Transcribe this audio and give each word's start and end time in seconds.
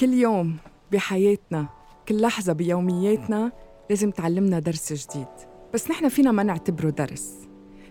كل 0.00 0.14
يوم 0.14 0.56
بحياتنا 0.92 1.68
كل 2.08 2.20
لحظة 2.20 2.52
بيومياتنا 2.52 3.52
لازم 3.90 4.10
تعلمنا 4.10 4.58
درس 4.58 4.92
جديد. 4.92 5.26
بس 5.74 5.90
نحن 5.90 6.08
فينا 6.08 6.32
ما 6.32 6.42
نعتبره 6.42 6.90
درس. 6.90 7.34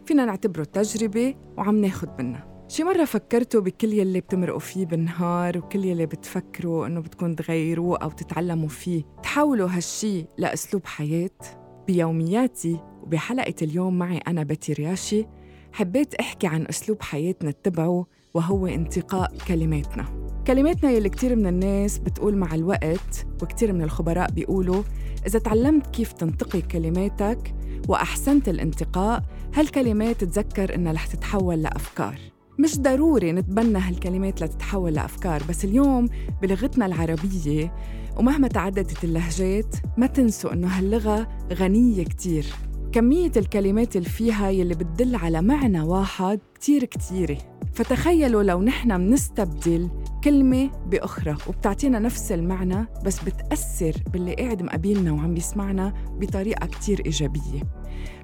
فينا 0.06 0.26
نعتبره 0.26 0.64
تجربة 0.64 1.36
وعم 1.58 1.76
ناخد 1.76 2.10
منها. 2.20 2.66
شي 2.68 2.84
مرة 2.84 3.06
فكرتوا 3.06 3.62
بكل 3.62 3.94
يلي 3.94 4.20
بتمرقوا 4.20 4.60
فيه 4.60 4.86
بالنهار 4.86 5.58
وكل 5.58 5.86
يلي 5.86 6.06
بتفكروا 6.06 6.88
إنه 6.88 7.00
بدكم 7.00 7.36
تغيروه 7.36 7.98
أو 7.98 8.10
تتعلموا 8.10 8.70
فيه 8.70 9.04
تحولوا 9.24 9.70
هالشي 9.70 10.26
لأسلوب 10.38 10.86
حياة. 10.86 11.40
بيومياتي 11.88 12.80
وبحلقة 13.02 13.56
اليوم 13.62 13.98
معي 13.98 14.18
أنا 14.18 14.44
بتي 14.44 14.74
رياشي 14.74 15.26
حبيت 15.72 16.16
أحكي 16.16 16.48
عن 16.48 16.66
أسلوب 16.70 17.02
حياتنا 17.02 17.50
اتبعه 17.50 18.06
وهو 18.34 18.68
انتقاء 18.68 19.34
كلماتنا. 19.48 20.19
كلماتنا 20.50 20.92
يلي 20.92 21.10
كتير 21.10 21.36
من 21.36 21.48
الناس 21.48 21.98
بتقول 21.98 22.38
مع 22.38 22.56
الوقت 22.56 23.28
وكتير 23.42 23.74
من 23.74 23.82
الخبراء 23.82 24.32
بيقولوا 24.32 24.84
إذا 25.28 25.40
تعلمت 25.40 25.88
كيف 25.88 26.12
تنتقي 26.12 26.62
كلماتك 26.62 27.56
وأحسنت 27.88 28.50
الانتقاء 28.50 29.24
هالكلمات 29.56 30.24
تذكر 30.24 30.76
إنها 30.76 30.94
رح 30.94 31.08
تتحول 31.08 31.62
لأفكار. 31.62 32.20
مش 32.60 32.80
ضروري 32.80 33.32
نتبنى 33.32 33.78
هالكلمات 33.80 34.42
لتتحول 34.42 34.94
لأفكار 34.94 35.44
بس 35.50 35.66
اليوم 35.66 36.10
بلغتنا 36.42 36.86
العربية 36.86 37.74
ومهما 38.18 38.48
تعددت 38.48 39.04
اللهجات 39.04 39.76
ما 39.98 40.08
تنسوا 40.08 40.54
إنه 40.54 40.68
هاللغة 40.68 41.28
غنية 41.54 42.04
كتير. 42.04 42.46
كمية 42.92 43.32
الكلمات 43.38 43.96
اللي 43.96 44.10
فيها 44.10 44.50
يلي 44.50 44.76
بتدل 44.76 45.16
على 45.16 45.42
معنى 45.42 45.82
واحد 45.82 46.40
كتير 46.56 46.86
كتيرة. 46.86 47.38
فتخيلوا 47.74 48.44
لو 48.44 48.62
نحن 48.62 49.02
منستبدل 49.02 49.90
كلمة 50.24 50.70
بأخرى 50.88 51.38
وبتعطينا 51.48 52.00
نفس 52.00 52.32
المعنى 52.32 52.88
بس 53.06 53.24
بتأثر 53.24 53.94
باللي 54.14 54.34
قاعد 54.34 54.64
مقابلنا 54.64 55.12
وعم 55.12 55.38
يسمعنا 55.38 55.94
بطريقة 56.20 56.68
كتير 56.68 57.02
إيجابية. 57.06 57.64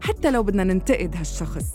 حتى 0.01 0.31
لو 0.31 0.43
بدنا 0.43 0.63
ننتقد 0.63 1.15
هالشخص 1.15 1.65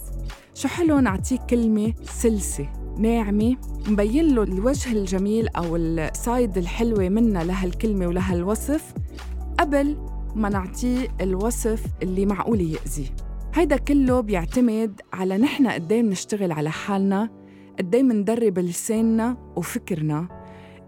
شو 0.55 0.69
حلو 0.69 0.99
نعطيه 0.99 1.39
كلمة 1.51 1.95
سلسة 2.03 2.69
ناعمة 2.99 3.57
مبين 3.89 4.35
له 4.35 4.43
الوجه 4.43 4.93
الجميل 4.93 5.49
أو 5.49 5.77
السايد 5.77 6.59
الحلوة 6.59 7.09
منا 7.09 7.45
لهالكلمة 7.45 8.07
ولهالوصف 8.07 8.95
قبل 9.59 9.97
ما 10.35 10.49
نعطيه 10.49 11.09
الوصف 11.21 11.83
اللي 12.03 12.27
معقول 12.27 12.61
يأذيه. 12.61 13.09
هيدا 13.55 13.77
كله 13.77 14.21
بيعتمد 14.21 15.01
على 15.13 15.39
نحن 15.39 15.67
قدام 15.67 16.07
نشتغل 16.07 16.53
على 16.53 16.71
حالنا 16.71 17.40
قدام 17.81 18.09
مندرب 18.09 18.59
لساننا 18.59 19.37
وفكرنا 19.57 20.29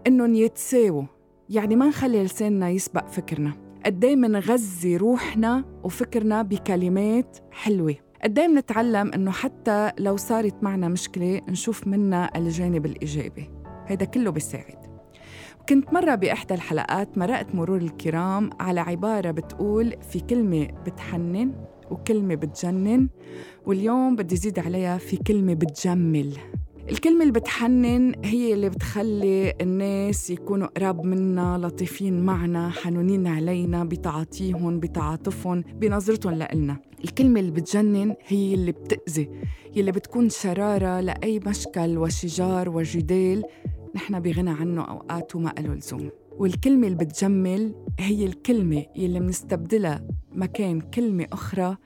إنهم 0.07 0.35
يتساووا. 0.35 1.03
يعني 1.49 1.75
ما 1.75 1.87
نخلي 1.87 2.23
لساننا 2.23 2.69
يسبق 2.69 3.07
فكرنا. 3.07 3.53
قدام 3.85 4.17
منغذي 4.17 4.97
روحنا 4.97 5.65
وفكرنا 5.83 6.41
بكلمات 6.41 7.37
حلوة. 7.51 7.95
قدام 8.23 8.57
نتعلم 8.57 9.11
إنه 9.13 9.31
حتى 9.31 9.91
لو 9.99 10.17
صارت 10.17 10.63
معنا 10.63 10.87
مشكلة 10.87 11.41
نشوف 11.49 11.87
منها 11.87 12.37
الجانب 12.37 12.85
الإيجابي. 12.85 13.49
هيدا 13.87 14.05
كله 14.05 14.31
بيساعد. 14.31 14.77
كنت 15.69 15.93
مرة 15.93 16.15
بإحدى 16.15 16.53
الحلقات 16.53 17.17
مرقت 17.17 17.55
مرور 17.55 17.77
الكرام 17.77 18.49
على 18.59 18.79
عبارة 18.79 19.31
بتقول 19.31 19.93
في 20.11 20.19
كلمة 20.19 20.67
بتحنن 20.85 21.53
وكلمة 21.91 22.35
بتجنن 22.35 23.09
واليوم 23.65 24.15
بدي 24.15 24.35
زيد 24.35 24.59
عليها 24.59 24.97
في 24.97 25.17
كلمة 25.17 25.53
بتجمل. 25.53 26.37
الكلمة 26.89 27.21
اللي 27.21 27.31
بتحنن 27.33 28.13
هي 28.25 28.53
اللي 28.53 28.69
بتخلي 28.69 29.53
الناس 29.61 30.29
يكونوا 30.29 30.67
قراب 30.67 31.05
منا 31.05 31.57
لطيفين 31.57 32.25
معنا 32.25 32.69
حنونين 32.69 33.27
علينا 33.27 33.83
بتعاطيهم 33.83 34.79
بتعاطفهم 34.79 35.61
بنظرتهم 35.61 36.33
لإلنا. 36.33 36.77
الكلمة 37.03 37.39
اللي 37.39 37.51
بتجنن 37.51 38.15
هي 38.27 38.53
اللي 38.53 38.71
بتأذي 38.71 39.29
يلي 39.75 39.91
بتكون 39.91 40.29
شرارة 40.29 40.99
لأي 40.99 41.39
مشكل 41.47 41.97
وشجار 41.97 42.69
وجدال 42.69 43.43
نحن 43.95 44.19
بغنى 44.19 44.49
عنه 44.49 44.81
أوقات 44.81 45.35
وما 45.35 45.53
له 45.59 45.73
لزوم. 45.73 46.09
والكلمة 46.37 46.87
اللي 46.87 46.97
بتجمل 46.97 47.75
هي 47.99 48.25
الكلمة 48.25 48.85
يلي 48.95 49.19
منستبدلها 49.19 50.07
مكان 50.35 50.81
كلمة 50.81 51.27
أخرى 51.33 51.77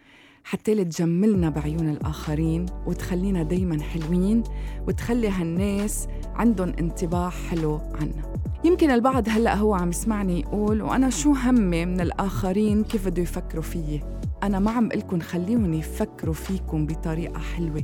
حتى 0.49 0.83
تجملنا 0.83 1.49
بعيون 1.49 1.89
الآخرين 1.89 2.65
وتخلينا 2.85 3.43
دايما 3.43 3.81
حلوين 3.81 4.43
وتخلي 4.87 5.29
هالناس 5.29 6.07
عندهم 6.35 6.73
انطباع 6.79 7.29
حلو 7.29 7.79
عنا. 8.01 8.33
يمكن 8.63 8.91
البعض 8.91 9.29
هلأ 9.29 9.55
هو 9.55 9.73
عم 9.73 9.89
يسمعني 9.89 10.39
يقول 10.39 10.81
وأنا 10.81 11.09
شو 11.09 11.33
همي 11.33 11.85
من 11.85 12.01
الآخرين؟ 12.01 12.83
كيف 12.83 13.07
بده 13.07 13.21
يفكروا 13.21 13.63
فيي؟ 13.63 14.03
أنا 14.43 14.59
ما 14.59 14.71
عم 14.71 14.89
قلكن 14.89 15.21
خليهم 15.21 15.73
يفكروا 15.73 16.33
فيكم 16.33 16.85
بطريقة 16.85 17.39
حلوة. 17.39 17.83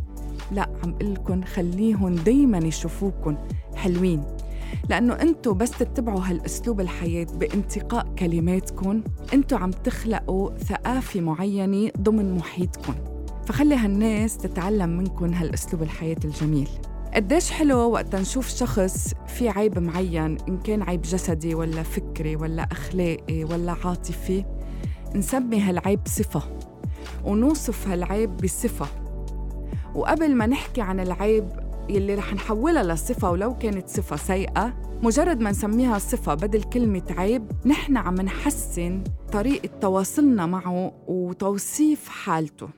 لا 0.52 0.70
عم 0.84 0.94
قلكن 0.94 1.44
خليهم 1.44 2.16
دايما 2.16 2.58
يشوفوكن 2.58 3.38
حلوين. 3.76 4.24
لأنه 4.90 5.14
أنتوا 5.14 5.54
بس 5.54 5.72
تتبعوا 5.72 6.22
هالأسلوب 6.24 6.82
الحياة 6.82 7.28
بانتقاء 7.36 8.08
كلماتكم. 8.20 9.04
أنتوا 9.34 9.58
عم 9.58 9.72
تخلقوا 9.72 10.58
ثقافة 10.58 11.22
معينة 11.22 11.92
ضمن 12.00 12.38
محيطكم. 12.38 12.94
فخلي 13.46 13.76
هالناس 13.76 14.38
تتعلم 14.38 14.98
منكم 14.98 15.34
هالأسلوب 15.34 15.84
الحياة 15.84 16.18
الجميل. 16.26 16.70
قديش 17.14 17.52
حلو 17.52 17.78
وقت 17.78 18.16
نشوف 18.16 18.48
شخص 18.48 19.14
في 19.28 19.50
عيب 19.50 19.80
معين 19.80 20.38
إن 20.50 20.58
كان 20.58 20.82
عيب 20.82 21.02
جسدي 21.02 21.56
ولا 21.56 21.84
فكري 21.84 22.36
ولا 22.36 22.68
أخلاقي 22.72 23.44
ولا 23.44 23.76
عاطفي. 23.86 24.46
نسمي 25.16 25.62
هالعيب 25.62 26.00
صفة. 26.06 26.42
ونوصف 27.26 27.88
هالعيب 27.88 28.38
بصفة. 28.38 28.88
وقبل 29.96 30.36
ما 30.36 30.46
نحكي 30.46 30.82
عن 30.82 31.00
العيب 31.00 31.50
يلي 31.90 32.16
رح 32.16 32.34
نحولها 32.34 32.84
لصفة 32.84 33.32
ولو 33.32 33.58
كانت 33.58 33.88
صفة 33.88 34.16
سيئة 34.16 34.74
مجرد 35.04 35.40
ما 35.40 35.50
نسميها 35.50 35.98
صفة 36.00 36.34
بدل 36.34 36.64
كلمة 36.64 37.04
عيب 37.10 37.52
نحن 37.66 37.98
عم 37.98 38.16
نحسن 38.16 39.04
طريقة 39.32 39.70
تواصلنا 39.82 40.46
معه 40.46 40.94
وتوصيف 41.08 42.10
حالته. 42.10 42.70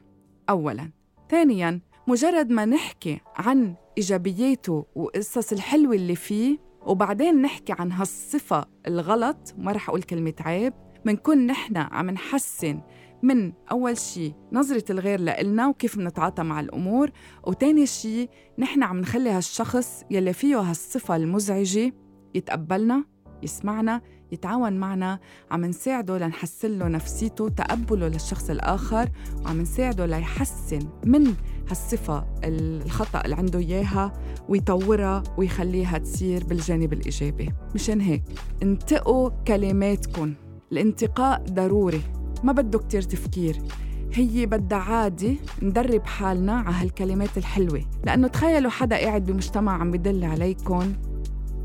أولاً. 0.50 0.92
ثانياً 1.30 1.80
مجرد 2.08 2.50
ما 2.50 2.66
نحكي 2.66 3.20
عن 3.36 3.76
إيجابياته 3.98 4.86
وقصص 4.96 5.52
الحلوة 5.52 5.96
اللي 5.96 6.16
فيه 6.16 6.58
وبعدين 6.86 7.42
نحكي 7.42 7.74
عن 7.80 7.92
هالصفة 7.92 8.66
الغلط 8.88 9.54
ما 9.58 9.72
رح 9.72 9.90
أقول 9.90 10.02
كلمة 10.04 10.34
عيب 10.40 10.74
منكون 11.06 11.48
نحن 11.48 11.78
عم 11.78 12.10
نحسن 12.10 12.80
من 13.24 13.54
أول 13.72 13.98
شيء 13.98 14.34
نظرة 14.52 14.84
الغير 14.90 15.20
لإلنا 15.20 15.68
وكيف 15.68 15.98
بنتعاطى 15.98 16.44
مع 16.44 16.60
الأمور 16.60 17.12
وتاني 17.44 17.86
شيء 17.86 18.30
نحن 18.60 18.84
عم 18.84 19.00
نخلي 19.00 19.30
هالشخص 19.30 20.04
يلي 20.12 20.34
فيه 20.34 20.60
هالصفة 20.60 21.16
المزعجة 21.16 21.94
يتقبلنا 22.36 23.04
يسمعنا 23.44 24.02
يتعاون 24.32 24.74
معنا. 24.74 25.20
عم 25.52 25.66
نساعده 25.66 26.18
لنحسن 26.18 26.80
له 26.80 26.88
نفسيته 26.88 27.50
تقبله 27.50 28.08
للشخص 28.08 28.50
الآخر 28.50 29.10
وعم 29.46 29.62
نساعده 29.62 30.06
ليحسن 30.06 30.80
من 31.06 31.34
هالصفة 31.70 32.26
الخطأ 32.44 33.22
اللي 33.26 33.36
عنده 33.36 33.60
إياها 33.60 34.14
ويطورها 34.50 35.24
ويخليها 35.38 35.98
تصير 35.98 36.44
بالجانب 36.44 36.94
الإيجابي. 36.94 37.54
مشان 37.76 38.02
هيك 38.02 38.24
انتقوا 38.64 39.30
كلماتكم 39.30 40.34
الانتقاء 40.72 41.44
ضروري. 41.50 42.02
ما 42.46 42.52
بده 42.52 42.80
كتير 42.80 43.02
تفكير. 43.02 43.58
هي 44.14 44.46
بدها 44.46 44.78
عادي 44.78 45.40
ندرب 45.62 46.06
حالنا 46.06 46.54
على 46.54 46.76
هالكلمات 46.76 47.38
الحلوة. 47.38 47.82
لأنه 48.04 48.28
تخيلوا 48.28 48.72
حدا 48.72 48.98
قاعد 48.98 49.26
بمجتمع 49.26 49.80
عم 49.82 49.92
بدل 49.92 50.24
عليكم 50.24 50.94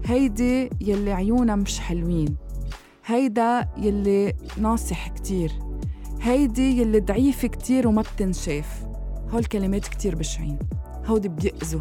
هيدي 0.07 0.71
يلي 0.81 1.13
عيونها 1.13 1.57
مش 1.57 1.81
حلوين. 1.81 2.37
هيدا 3.07 3.69
يلي 3.77 4.33
ناصح 4.57 5.09
كتير. 5.09 5.53
هيدي 6.23 6.81
يلي 6.81 7.01
ضعيفة 7.01 7.49
كتير 7.49 7.89
وما 7.89 8.03
بتنشاف. 8.03 8.85
هول 9.31 9.45
كلمات 9.45 9.89
كتير 9.89 10.15
بشعين. 10.15 10.59
هودي 11.07 11.29
بيأذوا. 11.29 11.81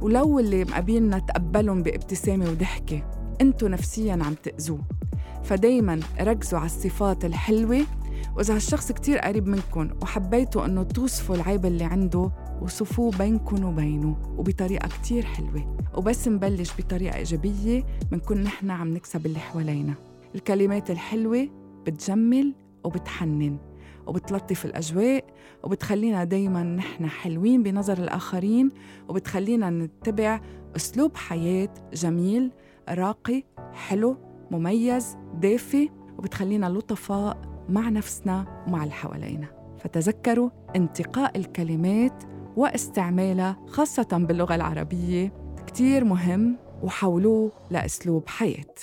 ولو 0.00 0.38
اللي 0.38 0.64
مقابلنا 0.64 1.18
تقبلهم 1.18 1.82
بابتسامة 1.82 2.50
وضحكة 2.50 3.10
انتو 3.40 3.68
نفسيا 3.68 4.12
عم 4.12 4.34
تأذوه. 4.34 4.80
فدايما 5.44 6.00
ركزوا 6.20 6.58
على 6.58 6.66
الصفات 6.66 7.24
الحلوة 7.24 7.80
وإذا 8.36 8.54
هالشخص 8.54 8.92
كتير 8.92 9.18
قريب 9.18 9.46
منكم 9.46 9.90
وحبيتوا 10.02 10.64
إنه 10.66 10.82
توصفوا 10.82 11.36
العيب 11.36 11.66
اللي 11.66 11.84
عنده 11.84 12.30
وصفوه 12.62 13.10
بينكم 13.18 13.64
وبينه 13.64 14.16
وبطريقة 14.38 14.88
كتير 14.88 15.24
حلوة. 15.24 15.76
وبس 15.96 16.28
نبلش 16.28 16.72
بطريقة 16.78 17.16
إيجابية 17.16 17.84
بنكون 18.12 18.42
نحن 18.42 18.70
عم 18.70 18.94
نكسب 18.94 19.26
اللي 19.26 19.38
حوالينا. 19.38 19.94
الكلمات 20.34 20.90
الحلوة 20.90 21.48
بتجمل 21.86 22.54
وبتحنن 22.84 23.56
وبتلطف 24.06 24.64
الأجواء 24.64 25.24
وبتخلينا 25.64 26.24
دايما 26.24 26.62
نحن 26.62 27.06
حلوين 27.06 27.62
بنظر 27.62 27.98
الآخرين 27.98 28.70
وبتخلينا 29.08 29.70
نتبع 29.70 30.40
أسلوب 30.76 31.16
حياة 31.16 31.68
جميل 31.92 32.50
راقي 32.88 33.44
حلو 33.72 34.16
مميز 34.50 35.16
دافي 35.34 35.90
وبتخلينا 36.18 36.66
لطفاء 36.66 37.49
مع 37.70 37.88
نفسنا 37.88 38.64
ومع 38.68 38.82
اللي 38.82 38.94
حوالينا. 38.94 39.46
فتذكروا 39.78 40.50
انتقاء 40.76 41.38
الكلمات 41.38 42.22
واستعمالها 42.56 43.56
خاصة 43.68 44.08
باللغة 44.12 44.54
العربية 44.54 45.32
كتير 45.66 46.04
مهم 46.04 46.56
وحولوه 46.82 47.52
لأسلوب 47.70 48.28
حياة. 48.28 48.74